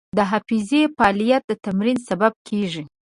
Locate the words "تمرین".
1.65-1.97